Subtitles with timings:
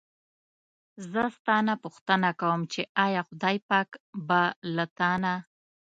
[1.11, 3.89] زه ستا نه پوښتنه کووم چې ایا خدای پاک
[4.27, 4.41] به
[4.75, 5.33] له تا نه.